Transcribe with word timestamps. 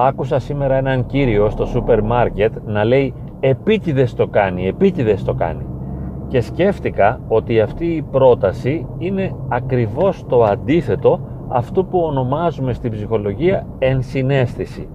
άκουσα 0.00 0.38
σήμερα 0.38 0.74
έναν 0.74 1.06
κύριο 1.06 1.50
στο 1.50 1.66
σούπερ 1.66 2.02
μάρκετ 2.02 2.52
να 2.66 2.84
λέει 2.84 3.14
επίτηδες 3.40 4.14
το 4.14 4.26
κάνει, 4.26 4.66
επίτηδες 4.66 5.24
το 5.24 5.34
κάνει 5.34 5.66
και 6.28 6.40
σκέφτηκα 6.40 7.20
ότι 7.28 7.60
αυτή 7.60 7.86
η 7.86 8.02
πρόταση 8.02 8.86
είναι 8.98 9.34
ακριβώς 9.48 10.24
το 10.28 10.42
αντίθετο 10.42 11.20
αυτό 11.48 11.84
που 11.84 11.98
ονομάζουμε 11.98 12.72
στην 12.72 12.90
ψυχολογία 12.90 13.66
ενσυναίσθηση. 13.78 14.88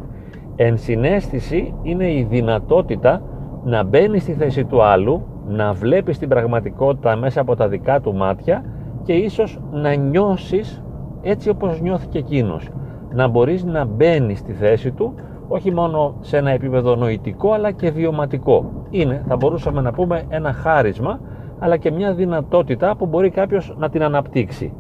Ενσυναίσθηση 0.56 1.74
είναι 1.82 2.12
η 2.12 2.28
δυνατότητα 2.30 3.22
να 3.64 3.84
μπαίνει 3.84 4.20
στη 4.20 4.34
θέση 4.34 4.66
του 4.66 4.84
άλλου, 4.84 5.22
να 5.48 5.74
βλέπεις 5.74 6.18
την 6.18 6.30
πραγματικότητα 6.30 7.16
μέσα 7.16 7.42
από 7.42 7.56
τα 7.56 7.68
δικά 7.68 8.02
του 8.02 8.16
μάτια 8.16 8.64
και 9.04 9.14
ίσως 9.14 9.60
να 9.72 9.94
νιώσεις 9.94 10.84
έτσι 11.22 11.50
όπως 11.50 11.82
νιώθηκε 11.82 12.18
εκείνος. 12.18 12.70
Να 13.14 13.28
μπορείς 13.28 13.64
να 13.64 13.86
μπαίνεις 13.86 14.40
στη 14.40 14.54
θέση 14.54 14.92
του 14.92 15.14
όχι 15.48 15.72
μόνο 15.72 16.16
σε 16.20 16.38
ένα 16.38 16.52
επίπεδο 16.52 16.96
νοητικό 16.96 17.52
αλλά 17.52 17.72
και 17.72 17.92
βιωματικό. 17.92 18.72
Είναι, 18.90 19.24
θα 19.28 19.36
μπορούσαμε 19.36 19.82
να 19.82 19.92
πούμε, 19.92 20.24
ένα 20.30 20.54
χάρισμα 20.54 21.20
αλλά 21.60 21.78
και 21.78 21.92
μια 21.92 22.14
δυνατότητα 22.14 22.96
που 22.96 23.06
μπορεί 23.06 23.30
κάποιος 23.30 23.76
να 23.78 23.90
την 23.90 24.04
αναπτύξει. 24.04 24.74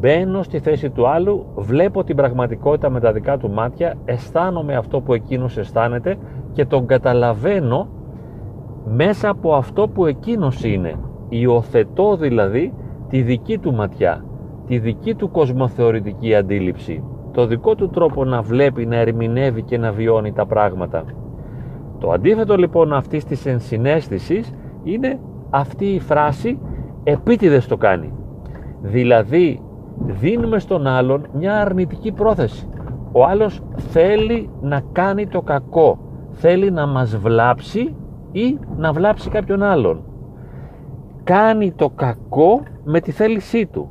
Μπαίνω 0.00 0.42
στη 0.42 0.58
θέση 0.58 0.90
του 0.90 1.08
άλλου, 1.08 1.46
βλέπω 1.56 2.04
την 2.04 2.16
πραγματικότητα 2.16 2.90
με 2.90 3.00
τα 3.00 3.12
δικά 3.12 3.36
του 3.36 3.50
μάτια, 3.50 3.94
αισθάνομαι 4.04 4.74
αυτό 4.74 5.00
που 5.00 5.14
εκείνος 5.14 5.56
αισθάνεται 5.56 6.16
και 6.52 6.64
τον 6.64 6.86
καταλαβαίνω 6.86 7.88
μέσα 8.84 9.28
από 9.28 9.54
αυτό 9.54 9.88
που 9.88 10.06
εκείνος 10.06 10.64
είναι. 10.64 10.94
Υιοθετώ 11.28 12.16
δηλαδή 12.16 12.72
τη 13.08 13.22
δική 13.22 13.58
του 13.58 13.74
ματιά, 13.74 14.24
τη 14.66 14.78
δική 14.78 15.14
του 15.14 15.30
κοσμοθεωρητική 15.30 16.34
αντίληψη, 16.34 17.02
το 17.36 17.46
δικό 17.46 17.74
του 17.74 17.88
τρόπο 17.88 18.24
να 18.24 18.42
βλέπει, 18.42 18.86
να 18.86 18.96
ερμηνεύει 18.96 19.62
και 19.62 19.78
να 19.78 19.92
βιώνει 19.92 20.32
τα 20.32 20.46
πράγματα. 20.46 21.04
Το 21.98 22.10
αντίθετο 22.10 22.56
λοιπόν 22.56 22.92
αυτής 22.92 23.24
της 23.24 23.46
ενσυναίσθησης 23.46 24.54
είναι 24.82 25.18
αυτή 25.50 25.84
η 25.84 26.00
φράση 26.00 26.58
επίτηδες 27.04 27.66
το 27.66 27.76
κάνει. 27.76 28.12
Δηλαδή 28.80 29.62
δίνουμε 29.98 30.58
στον 30.58 30.86
άλλον 30.86 31.26
μια 31.32 31.60
αρνητική 31.60 32.12
πρόθεση. 32.12 32.68
Ο 33.12 33.24
άλλος 33.24 33.62
θέλει 33.76 34.50
να 34.60 34.82
κάνει 34.92 35.26
το 35.26 35.42
κακό, 35.42 35.98
θέλει 36.30 36.70
να 36.70 36.86
μας 36.86 37.16
βλάψει 37.16 37.94
ή 38.32 38.58
να 38.76 38.92
βλάψει 38.92 39.28
κάποιον 39.28 39.62
άλλον. 39.62 40.04
Κάνει 41.24 41.72
το 41.72 41.90
κακό 41.90 42.62
με 42.84 43.00
τη 43.00 43.10
θέλησή 43.10 43.66
του. 43.66 43.90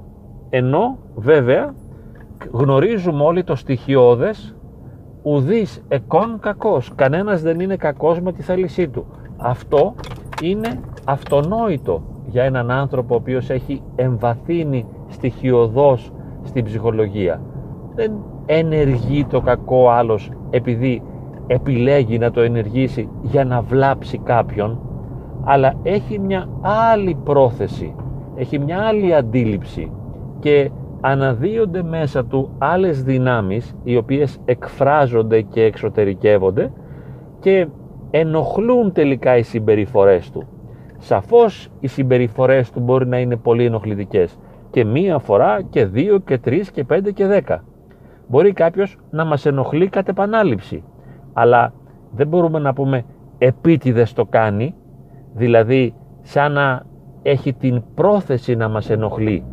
Ενώ 0.50 0.98
βέβαια 1.16 1.74
γνωρίζουμε 2.52 3.24
όλοι 3.24 3.44
το 3.44 3.56
στοιχειώδες 3.56 4.56
ουδής 5.24 5.84
εκόν 5.88 6.40
κακός. 6.40 6.92
Κανένας 6.96 7.42
δεν 7.42 7.60
είναι 7.60 7.76
κακός 7.76 8.22
με 8.22 8.32
τη 8.32 8.42
θέλησή 8.42 8.88
του. 8.88 9.06
Αυτό 9.38 9.94
είναι 10.42 10.80
αυτονόητο 11.06 12.02
για 12.26 12.44
έναν 12.44 12.72
άνθρωπο 12.72 13.14
ο 13.14 13.18
οποίος 13.18 13.50
έχει 13.50 13.82
εμβαθύνει 13.96 14.86
στοιχειοδός 15.08 16.12
στην 16.44 16.64
ψυχολογία. 16.64 17.42
Δεν 17.96 18.12
ενεργεί 18.46 19.26
το 19.26 19.42
κακό 19.42 19.90
άλλος 19.90 20.32
επειδή 20.50 21.02
επιλέγει 21.48 22.18
να 22.18 22.32
το 22.32 22.42
ενεργήσει 22.42 23.10
για 23.22 23.46
να 23.46 23.62
βλάψει 23.62 24.18
κάποιον 24.18 24.80
αλλά 25.44 25.74
έχει 25.84 26.20
μια 26.20 26.50
άλλη 26.62 27.18
πρόθεση, 27.24 27.96
έχει 28.36 28.60
μια 28.60 28.80
άλλη 28.80 29.16
αντίληψη 29.16 29.92
και 30.40 30.72
αναδύονται 31.08 31.84
μέσα 31.84 32.26
του 32.26 32.56
άλλες 32.58 33.04
δυνάμεις 33.04 33.76
οι 33.84 33.98
οποίες 33.98 34.40
εκφράζονται 34.46 35.42
και 35.42 35.62
εξωτερικεύονται 35.64 36.72
και 37.40 37.68
ενοχλούν 38.12 38.92
τελικά 38.92 39.38
οι 39.38 39.42
συμπεριφορές 39.42 40.32
του. 40.32 40.48
Σαφώς 40.98 41.70
οι 41.80 41.88
συμπεριφορές 41.88 42.72
του 42.72 42.80
μπορεί 42.80 43.08
να 43.08 43.20
είναι 43.20 43.36
πολύ 43.36 43.66
ενοχλητικές 43.66 44.40
και 44.70 44.86
μία 44.86 45.20
φορά 45.20 45.62
και 45.70 45.86
δύο 45.86 46.18
και 46.18 46.38
τρεις 46.38 46.72
και 46.72 46.84
πέντε 46.84 47.12
και 47.12 47.26
δέκα. 47.26 47.64
Μπορεί 48.28 48.54
κάποιος 48.54 48.98
να 49.10 49.26
μας 49.26 49.46
ενοχλεί 49.46 49.88
κατ' 49.88 50.08
επανάληψη, 50.08 50.84
αλλά 51.34 51.74
δεν 52.12 52.28
μπορούμε 52.28 52.60
να 52.60 52.74
πούμε 52.74 53.06
επίτηδες 53.38 54.14
το 54.14 54.26
κάνει, 54.26 54.76
δηλαδή 55.34 55.94
σαν 56.22 56.52
να 56.52 56.84
έχει 57.22 57.54
την 57.54 57.84
πρόθεση 57.96 58.56
να 58.56 58.70
μας 58.70 58.90
ενοχλεί, 58.90 59.44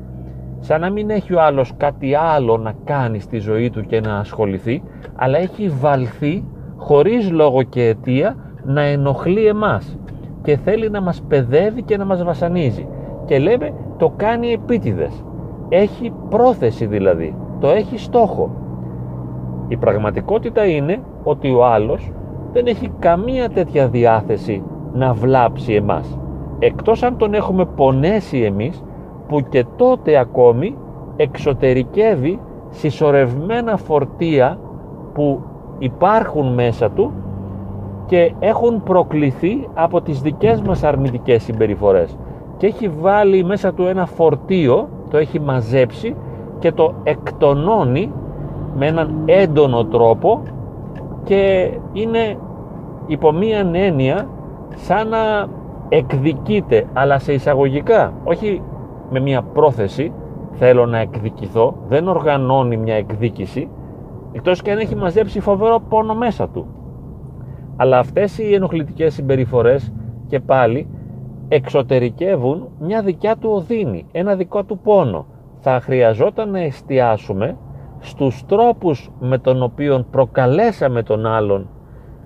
σαν 0.62 0.80
να 0.80 0.90
μην 0.90 1.10
έχει 1.10 1.34
ο 1.34 1.42
άλλος 1.42 1.72
κάτι 1.76 2.14
άλλο 2.14 2.56
να 2.56 2.72
κάνει 2.84 3.20
στη 3.20 3.38
ζωή 3.38 3.70
του 3.70 3.86
και 3.86 4.00
να 4.00 4.16
ασχοληθεί, 4.18 4.82
αλλά 5.16 5.38
έχει 5.38 5.68
βαλθεί 5.68 6.44
χωρίς 6.76 7.30
λόγο 7.30 7.62
και 7.62 7.86
αιτία 7.86 8.36
να 8.64 8.82
ενοχλεί 8.82 9.46
εμάς 9.46 9.98
και 10.42 10.56
θέλει 10.56 10.90
να 10.90 11.00
μας 11.00 11.22
παιδεύει 11.28 11.82
και 11.82 11.96
να 11.96 12.04
μας 12.04 12.24
βασανίζει. 12.24 12.88
Και 13.24 13.38
λέμε 13.38 13.72
το 13.96 14.12
κάνει 14.16 14.52
επίτηδες. 14.52 15.24
Έχει 15.68 16.12
πρόθεση 16.28 16.86
δηλαδή 16.86 17.34
το 17.62 17.68
έχει 17.68 17.98
στόχο. 17.98 18.50
Η 19.68 19.76
πραγματικότητα 19.76 20.66
είναι 20.66 21.00
ότι 21.22 21.50
ο 21.50 21.66
άλλος 21.66 22.12
δεν 22.52 22.66
έχει 22.66 22.92
καμία 22.98 23.50
τέτοια 23.50 23.88
διάθεση 23.88 24.62
να 24.92 25.12
βλάψει 25.12 25.72
εμάς. 25.72 26.18
Εκτός 26.58 27.02
αν 27.02 27.16
τον 27.16 27.34
έχουμε 27.34 27.64
πονέσει 27.64 28.38
εμείς 28.38 28.82
που 29.32 29.40
και 29.48 29.64
τότε 29.76 30.18
ακόμη 30.18 30.76
εξωτερικεύει 31.16 32.38
συσσωρευμένα 32.70 33.76
φορτία 33.76 34.58
που 35.14 35.40
υπάρχουν 35.78 36.54
μέσα 36.54 36.90
του 36.90 37.12
και 38.06 38.32
έχουν 38.38 38.82
προκληθεί 38.82 39.68
από 39.74 40.00
τις 40.00 40.20
δικές 40.20 40.62
μας 40.62 40.82
αρνητικές 40.82 41.42
συμπεριφορές. 41.42 42.16
Και 42.56 42.66
έχει 42.66 42.88
βάλει 42.88 43.44
μέσα 43.44 43.72
του 43.72 43.86
ένα 43.86 44.06
φορτίο, 44.06 44.88
το 45.10 45.16
έχει 45.16 45.40
μαζέψει 45.40 46.16
και 46.58 46.72
το 46.72 46.94
εκτονώνει 47.02 48.12
με 48.76 48.86
έναν 48.86 49.22
έντονο 49.24 49.84
τρόπο 49.84 50.42
και 51.24 51.70
είναι 51.92 52.36
υπό 53.06 53.32
μία 53.32 53.70
έννοια 53.72 54.28
σαν 54.74 55.08
να 55.08 55.46
εκδικείται 55.88 56.86
αλλά 56.92 57.18
σε 57.18 57.32
εισαγωγικά 57.32 58.12
όχι 58.24 58.62
με 59.12 59.20
μία 59.20 59.42
πρόθεση 59.42 60.12
θέλω 60.52 60.86
να 60.86 60.98
εκδικηθώ 60.98 61.74
δεν 61.88 62.08
οργανώνει 62.08 62.76
μια 62.76 62.94
εκδίκηση 62.94 63.68
εκτός 64.32 64.62
και 64.62 64.70
αν 64.70 64.78
έχει 64.78 64.96
μαζέψει 64.96 65.40
φοβερό 65.40 65.80
πόνο 65.88 66.14
μέσα 66.14 66.48
του 66.48 66.66
αλλά 67.76 67.98
αυτές 67.98 68.38
οι 68.38 68.54
ενοχλητικές 68.54 69.14
συμπεριφορές 69.14 69.92
και 70.26 70.40
πάλι 70.40 70.88
εξωτερικεύουν 71.48 72.68
μια 72.80 73.02
δικιά 73.02 73.36
του 73.36 73.50
οδύνη, 73.50 74.06
ένα 74.12 74.34
δικό 74.34 74.64
του 74.64 74.78
πόνο. 74.78 75.26
Θα 75.60 75.80
χρειαζόταν 75.80 76.50
να 76.50 76.60
εστιάσουμε 76.60 77.56
στους 77.98 78.44
τρόπους 78.46 79.10
με 79.20 79.38
τον 79.38 79.62
οποίο 79.62 80.06
προκαλέσαμε 80.10 81.02
τον 81.02 81.26
άλλον 81.26 81.68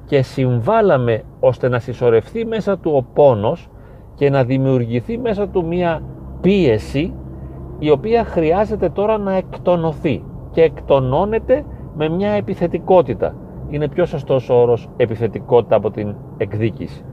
και 0.04 0.22
συμβάλαμε 0.22 1.22
ώστε 1.40 1.68
να 1.68 1.78
συσσωρευτεί 1.78 2.46
μέσα 2.46 2.78
του 2.78 2.92
ο 2.94 3.02
πόνος 3.14 3.68
και 4.14 4.30
να 4.30 4.44
δημιουργηθεί 4.44 5.18
μέσα 5.18 5.48
του 5.48 5.66
μια 5.66 6.02
πίεση 6.40 7.14
η 7.78 7.90
οποία 7.90 8.24
χρειάζεται 8.24 8.88
τώρα 8.88 9.18
να 9.18 9.34
εκτονωθεί 9.36 10.22
και 10.50 10.62
εκτονώνεται 10.62 11.64
με 11.96 12.08
μια 12.08 12.30
επιθετικότητα 12.30 13.34
είναι 13.70 13.88
πιο 13.88 14.04
σωστός 14.04 14.50
ο 14.50 14.54
όρος 14.54 14.88
επιθετικότητα 14.96 15.76
από 15.76 15.90
την 15.90 16.14
εκδίκηση. 16.36 17.04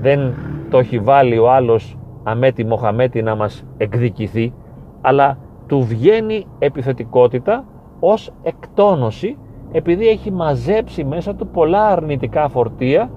Δεν 0.00 0.34
το 0.70 0.78
έχει 0.78 0.98
βάλει 0.98 1.38
ο 1.38 1.50
άλλος 1.50 1.98
αμέτη 2.22 2.64
μοχαμέτη 2.64 3.22
να 3.22 3.34
μας 3.34 3.64
εκδικηθεί, 3.76 4.52
αλλά 5.00 5.38
του 5.66 5.82
βγαίνει 5.82 6.46
επιθετικότητα 6.58 7.64
ως 8.00 8.32
εκτόνωση 8.42 9.38
επειδή 9.72 10.08
έχει 10.08 10.32
μαζέψει 10.32 11.04
μέσα 11.04 11.34
του 11.34 11.46
πολλά 11.46 11.86
αρνητικά 11.86 12.48
φορτία 12.48 13.10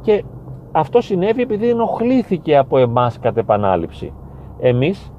και 0.00 0.24
αυτό 0.72 1.00
συνέβη 1.00 1.42
επειδή 1.42 1.68
ενοχλήθηκε 1.68 2.56
από 2.56 2.78
εμάς 2.78 3.18
κατ' 3.18 3.36
επανάληψη. 3.36 4.12
Εμείς 4.64 5.12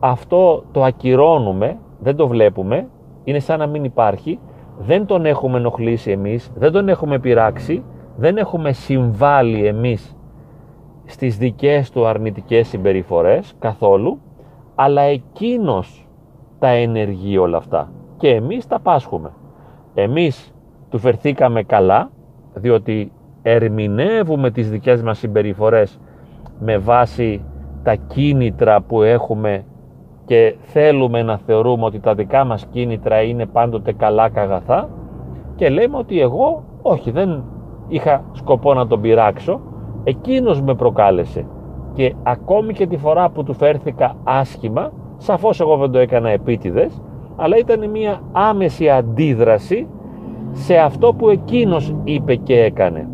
αυτό 0.00 0.64
το 0.72 0.82
ακυρώνουμε, 0.82 1.78
δεν 1.98 2.16
το 2.16 2.28
βλέπουμε, 2.28 2.88
είναι 3.24 3.38
σαν 3.38 3.58
να 3.58 3.66
μην 3.66 3.84
υπάρχει 3.84 4.38
δεν 4.78 5.06
τον 5.06 5.26
έχουμε 5.26 5.58
ενοχλήσει 5.58 6.10
εμείς, 6.10 6.52
δεν 6.54 6.72
τον 6.72 6.88
έχουμε 6.88 7.18
πειράξει, 7.18 7.84
δεν 8.16 8.36
έχουμε 8.36 8.72
συμβάλει 8.72 9.66
εμείς 9.66 10.16
στις 11.04 11.36
δικές 11.36 11.90
του 11.90 12.06
αρνητικές 12.06 12.68
συμπεριφορές 12.68 13.54
καθόλου, 13.58 14.18
αλλά 14.74 15.02
εκείνος 15.02 16.08
τα 16.58 16.68
ενεργεί 16.68 17.38
όλα 17.38 17.56
αυτά 17.56 17.90
και 18.16 18.28
εμείς 18.28 18.66
τα 18.66 18.80
πάσχουμε. 18.80 19.32
Εμείς 19.94 20.54
του 20.90 20.98
φερθήκαμε 20.98 21.62
καλά, 21.62 22.10
διότι 22.54 23.12
ερμηνεύουμε 23.42 24.50
τις 24.50 24.70
δικές 24.70 25.02
μας 25.02 25.18
συμπεριφορές 25.18 26.00
με 26.60 26.78
βάση 26.78 27.44
τα 27.84 27.94
κίνητρα 27.94 28.80
που 28.80 29.02
έχουμε 29.02 29.64
και 30.24 30.54
θέλουμε 30.60 31.22
να 31.22 31.36
θεωρούμε 31.36 31.84
ότι 31.84 32.00
τα 32.00 32.14
δικά 32.14 32.44
μας 32.44 32.66
κίνητρα 32.66 33.22
είναι 33.22 33.46
πάντοτε 33.46 33.92
καλά 33.92 34.28
καγαθά 34.28 34.88
και 35.56 35.68
λέμε 35.68 35.96
ότι 35.96 36.20
εγώ 36.20 36.62
όχι 36.82 37.10
δεν 37.10 37.42
είχα 37.88 38.24
σκοπό 38.32 38.74
να 38.74 38.86
τον 38.86 39.00
πειράξω 39.00 39.60
εκείνος 40.04 40.62
με 40.62 40.74
προκάλεσε. 40.74 41.46
Και 41.92 42.14
ακόμη 42.22 42.72
και 42.72 42.86
τη 42.86 42.96
φορά 42.96 43.30
που 43.30 43.42
του 43.42 43.54
φέρθηκα 43.54 44.14
άσχημα 44.24 44.92
σαφώς 45.16 45.60
εγώ 45.60 45.76
δεν 45.76 45.90
το 45.90 45.98
έκανα 45.98 46.30
επίτηδες 46.30 47.02
αλλά 47.36 47.56
ήταν 47.56 47.90
μια 47.90 48.20
άμεση 48.32 48.90
αντίδραση 48.90 49.86
σε 50.52 50.76
αυτό 50.76 51.14
που 51.14 51.28
εκείνος 51.28 51.94
είπε 52.04 52.34
και 52.34 52.62
έκανε. 52.62 53.08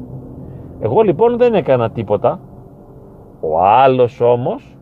Εγώ 0.81 1.01
λοιπόν 1.01 1.37
δεν 1.37 1.55
έκανα 1.55 1.91
τίποτα 1.91 2.41
ο 3.41 3.61
άλλος 3.61 4.21
όμως 4.21 4.77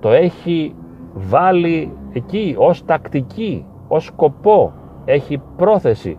το 0.00 0.08
έχει 0.08 0.74
βάλει 1.14 1.92
εκεί 2.12 2.54
ως 2.58 2.84
τακτική, 2.84 3.66
ως 3.88 4.04
σκοπό, 4.04 4.72
έχει 5.04 5.42
πρόθεση 5.56 6.18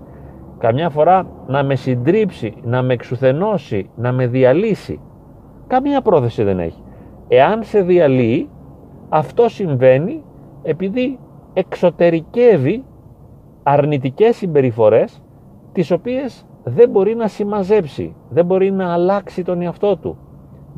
καμιά 0.60 0.90
φορά 0.90 1.28
να 1.48 1.64
με 1.64 1.76
συντρίψει, 1.76 2.54
να 2.64 2.82
με 2.82 2.94
εξουθενώσει, 2.94 3.90
να 3.96 4.12
με 4.12 4.28
διαλύσει. 4.28 5.00
Καμία 5.68 6.02
πρόθεση 6.02 6.44
δεν 6.44 6.60
έχει. 6.60 6.84
Εάν 7.28 7.64
σε 7.64 7.82
διαλύει, 7.82 8.50
αυτό 9.10 9.50
συμβαίνει 9.50 10.24
επειδή 10.64 11.20
εξωτερικεύει 11.54 12.84
αρνητικές 13.64 14.36
συμπεριφορές 14.36 15.22
τις 15.72 15.92
οποίες 15.92 16.46
δεν 16.64 16.90
μπορεί 16.90 17.16
να 17.16 17.28
συμμαζέψει, 17.28 18.16
δεν 18.30 18.46
μπορεί 18.46 18.72
να 18.72 18.94
αλλάξει 18.94 19.44
τον 19.44 19.62
εαυτό 19.62 19.98
του. 19.98 20.18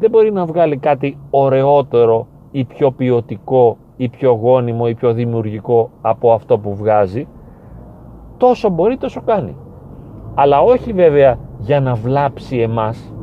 Δεν 0.01 0.09
μπορεί 0.09 0.31
να 0.31 0.45
βγάλει 0.45 0.77
κάτι 0.77 1.17
ωραιότερο 1.29 2.27
ή 2.51 2.63
πιο 2.63 2.91
ποιοτικό 2.91 3.77
ή 3.97 4.09
πιο 4.09 4.31
γόνιμο 4.31 4.85
ή 4.87 4.93
πιο 4.93 5.13
δημιουργικό 5.13 5.89
από 6.01 6.31
αυτό 6.33 6.59
που 6.59 6.75
βγάζει. 6.75 7.27
Τόσο 8.37 8.69
μπορεί, 8.69 8.97
τόσο 8.97 9.21
κάνει. 9.25 9.55
Αλλά 10.35 10.61
όχι 10.61 10.93
βέβαια 10.93 11.37
για 11.57 11.79
να 11.79 11.93
βλάψει 11.93 12.57
εμάς. 12.57 13.13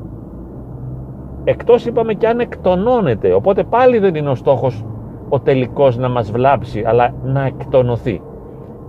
Εκτός 1.45 1.87
είπαμε 1.87 2.15
και 2.15 2.27
αν 2.27 2.41
εκτονώνεται, 2.41 3.33
οπότε 3.33 3.65
πάλι 3.65 3.99
δεν 3.99 4.15
είναι 4.15 4.31
ο 4.31 4.35
στόχος 4.35 4.85
ο 5.29 5.41
τελικός 5.41 5.97
να 5.97 6.09
μας 6.09 6.31
βλάψει, 6.31 6.83
αλλά 6.87 7.15
να 7.25 7.45
εκτονωθεί. 7.47 8.23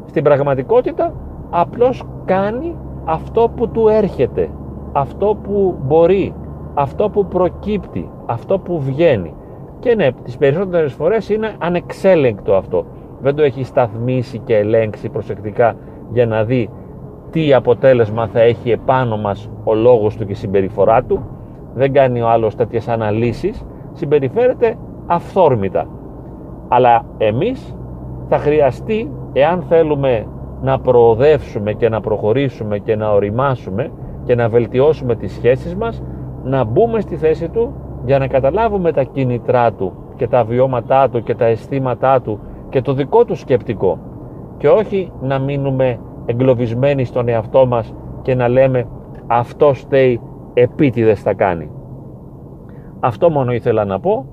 Στην 0.06 0.24
πραγματικότητα 0.24 1.14
απλώς 1.50 2.04
κάνει 2.26 2.76
αυτό 3.06 3.52
που 3.56 3.70
του 3.70 3.88
έρχεται, 3.88 4.50
αυτό 4.92 5.38
που 5.44 5.76
μπορεί, 5.82 6.34
αυτό 6.80 7.10
που 7.10 7.26
προκύπτει, 7.26 8.10
αυτό 8.26 8.60
που 8.60 8.80
βγαίνει. 8.82 9.34
Και 9.80 9.96
ναι, 9.96 10.12
τις 10.24 10.38
περισσότερες 10.38 10.94
φορές 10.94 11.30
είναι 11.30 11.56
ανεξέλεγκτο 11.58 12.56
αυτό. 12.56 12.86
Δεν 13.22 13.36
το 13.36 13.42
έχει 13.42 13.64
σταθμίσει 13.64 14.40
και 14.40 14.58
ελέγξει 14.58 15.10
προσεκτικά 15.10 15.76
για 16.14 16.26
να 16.26 16.44
δει 16.44 16.70
τι 17.30 17.54
αποτέλεσμα 17.54 18.28
θα 18.28 18.40
έχει 18.40 18.72
επάνω 18.72 19.18
μας 19.18 19.50
ο 19.64 19.74
λόγος 19.74 20.16
του 20.16 20.26
και 20.26 20.32
η 20.32 20.36
συμπεριφορά 20.36 21.04
του. 21.04 21.26
Δεν 21.74 21.94
κάνει 21.94 22.22
ο 22.22 22.30
άλλος 22.30 22.56
τέτοιες 22.56 22.88
αναλύσεις. 22.88 23.66
Συμπεριφέρεται 23.94 24.76
αυθόρμητα. 25.06 25.88
Αλλά 26.68 27.06
εμείς 27.18 27.76
θα 28.28 28.38
χρειαστεί, 28.38 29.12
εάν 29.34 29.62
θέλουμε 29.62 30.26
να 30.62 30.80
προοδεύσουμε 30.80 31.74
και 31.74 31.90
να 31.90 32.02
προχωρήσουμε 32.02 32.78
και 32.78 32.96
να 32.96 33.12
οριμάσουμε 33.12 33.92
και 34.24 34.36
να 34.36 34.50
βελτιώσουμε 34.50 35.16
τις 35.16 35.34
σχέσεις 35.34 35.76
μας, 35.76 36.04
να 36.50 36.64
μπούμε 36.64 37.00
στη 37.00 37.16
θέση 37.16 37.50
του 37.50 37.74
για 38.06 38.20
να 38.20 38.28
καταλάβουμε 38.28 38.92
τα 38.92 39.04
κίνητρά 39.04 39.74
του 39.74 39.94
και 40.16 40.28
τα 40.28 40.44
βιώματά 40.44 41.10
του 41.10 41.24
και 41.24 41.36
τα 41.36 41.46
αισθήματά 41.46 42.22
του 42.22 42.40
και 42.70 42.82
το 42.82 42.94
δικό 42.94 43.26
του 43.26 43.36
σκεπτικό 43.36 44.00
και 44.58 44.70
όχι 44.70 45.12
να 45.22 45.40
μείνουμε 45.40 46.00
εγκλωβισμένοι 46.26 47.04
στον 47.04 47.28
εαυτό 47.28 47.66
μας 47.66 47.94
και 48.22 48.36
να 48.36 48.48
λέμε 48.48 48.88
αυτό 49.28 49.74
στέει 49.74 50.22
επίτηδες 50.54 51.22
θα 51.22 51.34
κάνει. 51.34 51.70
Αυτό 53.00 53.30
μόνο 53.30 53.52
ήθελα 53.52 53.86
να 53.86 54.00
πω. 54.00 54.26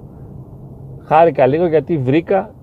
Χάρηκα 1.03 1.47
λίγο 1.47 1.67
γιατί 1.67 1.99
βρήκα 1.99 2.55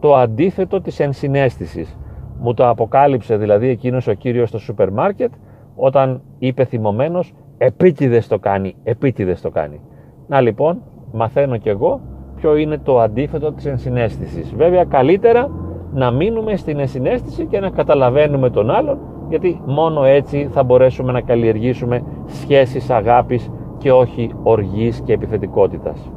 το 0.00 0.14
αντίθετο 0.14 0.80
της 0.80 1.00
ενσυναίσθησης. 1.00 1.98
Μου 2.40 2.54
το 2.54 2.68
αποκάλυψε 2.68 3.36
δηλαδή 3.36 3.68
εκείνος 3.68 4.06
ο 4.06 4.12
κύριος 4.12 4.48
στο 4.48 4.58
σούπερ 4.58 4.92
μάρκετ 4.92 5.32
όταν 5.76 6.22
είπε 6.38 6.64
θυμωμένος 6.64 7.34
επίτηδες 7.58 8.28
το 8.28 8.38
κάνει, 8.38 8.74
επίτηδες 8.84 9.40
το 9.40 9.50
κάνει. 9.50 9.80
Να 10.26 10.40
λοιπόν, 10.40 10.82
μαθαίνω 11.12 11.56
κι 11.56 11.68
εγώ 11.68 12.00
ποιο 12.36 12.56
είναι 12.56 12.78
το 12.78 13.00
αντίθετο 13.00 13.52
της 13.52 13.66
ενσυναίσθησης. 13.66 14.54
Βέβαια 14.54 14.84
καλύτερα 14.84 15.50
να 15.92 16.10
μείνουμε 16.10 16.56
στην 16.56 16.78
ενσυναίσθηση 16.78 17.46
και 17.46 17.60
να 17.60 17.70
καταλαβαίνουμε 17.70 18.50
τον 18.50 18.70
άλλον 18.70 18.98
γιατί 19.28 19.60
μόνο 19.66 20.04
έτσι 20.04 20.48
θα 20.52 20.62
μπορέσουμε 20.62 21.12
να 21.12 21.20
καλλιεργήσουμε 21.20 22.02
σχέσεις 22.26 22.90
αγάπης 22.90 23.50
και 23.78 23.92
όχι 23.92 24.30
οργής 24.42 25.00
και 25.00 25.12
επιθετικότητας. 25.12 26.10